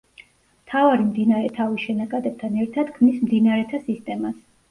[0.61, 4.43] მთავარი მდინარე თავის შენაკადებთან ერთად ქმნის მდინარეთა სისტემას.